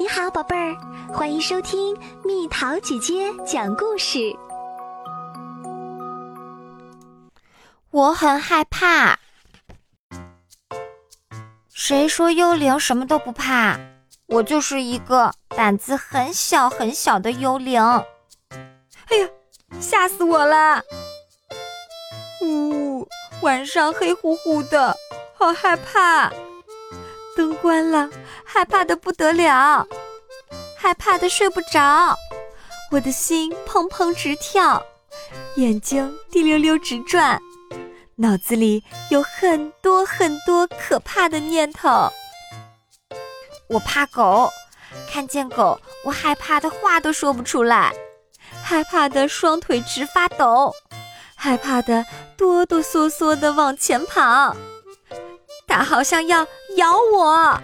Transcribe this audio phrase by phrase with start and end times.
[0.00, 0.76] 你好，宝贝儿，
[1.12, 4.32] 欢迎收听蜜桃姐姐讲故事。
[7.90, 9.18] 我很害怕。
[11.74, 13.76] 谁说幽灵什么都不怕？
[14.26, 17.82] 我就是一个胆子很小很小的幽灵。
[17.82, 19.28] 哎呀，
[19.80, 20.80] 吓死我了！
[22.42, 23.04] 呜，
[23.42, 24.96] 晚上黑乎乎的，
[25.36, 26.32] 好害怕。
[27.38, 28.10] 灯关了，
[28.44, 29.86] 害怕的不得了，
[30.76, 32.16] 害怕的睡不着，
[32.90, 34.84] 我的心砰砰直跳，
[35.54, 37.40] 眼睛滴溜溜直转，
[38.16, 42.10] 脑子里有很多很多可怕的念头。
[43.68, 44.50] 我怕狗，
[45.08, 47.94] 看见狗我害怕的话都说不出来，
[48.64, 50.74] 害怕的双腿直发抖，
[51.36, 52.04] 害怕的
[52.36, 54.56] 哆哆嗦嗦的往前跑。
[55.68, 56.44] 它好像要
[56.78, 57.60] 咬我。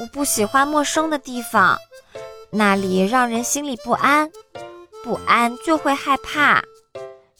[0.00, 1.76] 我不喜欢陌生的地方，
[2.50, 4.30] 那里让人心里不安，
[5.02, 6.62] 不安就会害怕，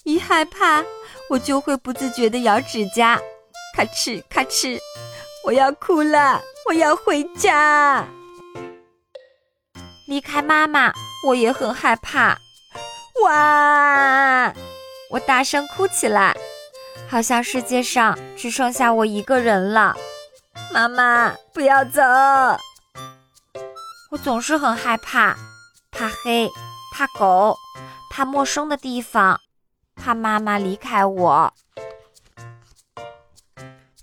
[0.03, 0.85] 一害怕
[1.31, 3.21] 我就会不自觉地咬指甲，
[3.77, 4.79] 咔哧咔哧，
[5.45, 8.05] 我要哭了，我要回家。
[10.09, 10.93] 离开妈妈，
[11.29, 12.37] 我也很害怕，
[13.25, 14.53] 哇！
[15.11, 16.37] 我大声哭起来。
[17.13, 19.95] 好像世界上只剩下我一个人了，
[20.73, 22.01] 妈妈不要走！
[24.11, 25.37] 我总是很害怕，
[25.91, 26.49] 怕黑，
[26.95, 27.55] 怕狗，
[28.11, 29.39] 怕陌生的地方，
[29.95, 31.53] 怕妈妈离开我。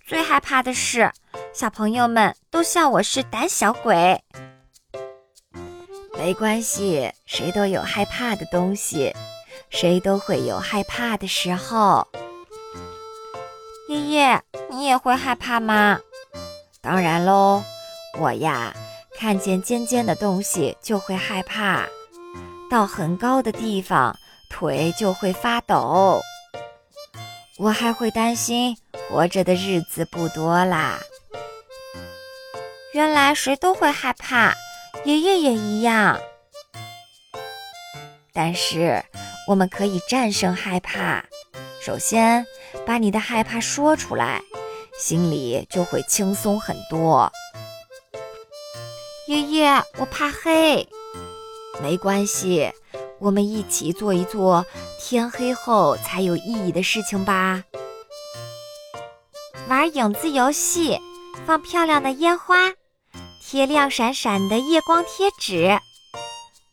[0.06, 1.12] 最害怕的是，
[1.52, 4.24] 小朋友们都笑我是胆小鬼。
[6.16, 9.12] 没关系，谁都有害怕的东西，
[9.72, 12.08] 谁都会有害怕的时候。
[13.90, 16.00] 爷爷，你也会害怕吗？
[16.80, 17.64] 当然喽，
[18.20, 18.72] 我呀，
[19.18, 21.88] 看见尖尖的东西就会害怕，
[22.70, 24.16] 到很高的地方
[24.48, 26.22] 腿就会发抖。
[27.58, 28.78] 我还会担心
[29.10, 31.00] 活着的日子不多啦。
[32.94, 34.54] 原来谁都会害怕，
[35.04, 36.20] 爷爷也一样。
[38.32, 39.04] 但是
[39.48, 41.26] 我们可以战胜害怕。
[41.82, 42.46] 首先，
[42.86, 44.42] 把你的害怕说出来，
[44.98, 47.32] 心里就会轻松很多。
[49.28, 50.88] 爷爷，我怕黑，
[51.82, 52.72] 没关系，
[53.20, 54.66] 我们一起做一做
[55.00, 57.64] 天黑后才有意义的事情吧。
[59.68, 61.00] 玩影子游戏，
[61.46, 62.74] 放漂亮的烟花，
[63.46, 65.80] 贴亮闪闪的夜光贴纸，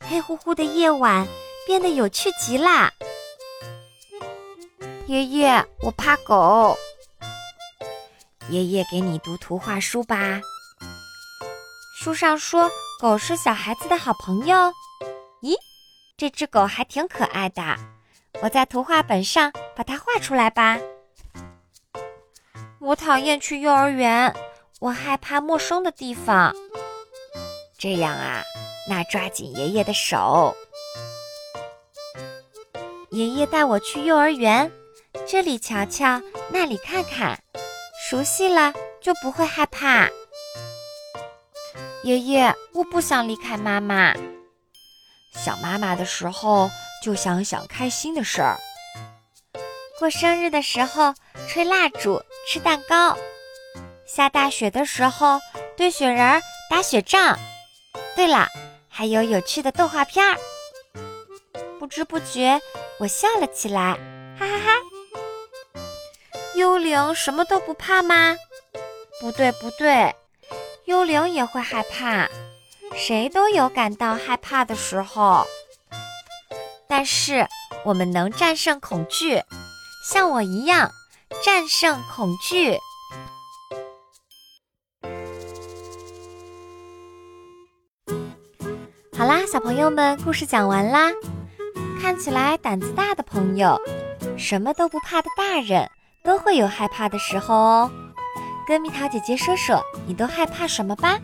[0.08, 1.26] 黑乎乎的夜晚
[1.66, 2.90] 变得有趣极了。
[5.06, 6.76] 爷爷，我怕狗。
[8.48, 10.40] 爷爷给你读图画书吧。
[11.96, 12.68] 书上说
[13.00, 14.56] 狗是小孩子的好朋友。
[15.42, 15.54] 咦，
[16.16, 17.62] 这只狗还挺可爱的。
[18.42, 20.76] 我在图画本上把它画出来吧。
[22.80, 24.34] 我讨厌去幼儿园，
[24.80, 26.52] 我害怕陌生的地方。
[27.78, 28.42] 这样啊，
[28.88, 30.56] 那抓紧爷爷的手。
[33.10, 34.68] 爷爷带我去幼儿园。
[35.24, 37.38] 这里瞧瞧，那里看看，
[38.08, 40.08] 熟悉了就不会害怕。
[42.02, 44.14] 爷爷，我不想离开妈妈。
[45.34, 46.70] 想妈妈的时候，
[47.02, 48.56] 就想想开心的事儿。
[49.98, 51.14] 过生日的时候，
[51.48, 53.16] 吹蜡烛、吃蛋糕；
[54.06, 55.40] 下大雪的时候，
[55.76, 56.40] 堆雪人、
[56.70, 57.38] 打雪仗。
[58.14, 58.48] 对了，
[58.88, 60.36] 还有有趣的动画片儿。
[61.78, 62.60] 不知不觉，
[62.98, 63.98] 我笑了起来，
[64.38, 64.72] 哈哈哈。
[66.56, 68.34] 幽灵什么都不怕吗？
[69.20, 70.14] 不对，不对，
[70.86, 72.26] 幽灵也会害怕，
[72.94, 75.46] 谁都有感到害怕的时候。
[76.88, 77.46] 但是
[77.84, 79.42] 我们能战胜恐惧，
[80.10, 80.90] 像我一样
[81.44, 82.78] 战胜恐惧。
[89.18, 91.10] 好啦，小朋友们，故事讲完啦。
[92.00, 93.78] 看起来胆子大的朋友，
[94.38, 95.90] 什么都不怕的大人。
[96.26, 97.90] 都会有害怕的时候哦，
[98.66, 101.20] 跟蜜桃姐姐说说，你都害怕什么吧？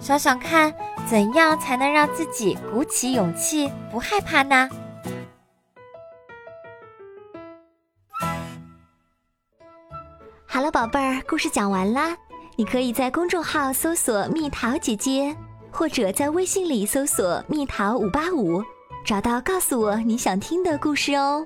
[0.00, 0.72] 想想看，
[1.04, 4.68] 怎样才能让自己鼓起勇气，不害怕呢？
[10.46, 12.16] 好了，宝贝儿，故事讲完啦。
[12.54, 15.36] 你可以在公众号搜索“蜜桃姐姐”，
[15.72, 18.62] 或者在微信里搜索“蜜桃五八五”，
[19.04, 21.44] 找到告诉我你想听的故事哦。